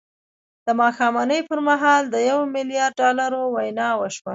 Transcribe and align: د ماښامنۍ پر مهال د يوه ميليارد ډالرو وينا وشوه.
د 0.65 0.67
ماښامنۍ 0.81 1.41
پر 1.49 1.59
مهال 1.69 2.03
د 2.09 2.15
يوه 2.29 2.45
ميليارد 2.55 2.95
ډالرو 3.01 3.41
وينا 3.55 3.89
وشوه. 3.95 4.29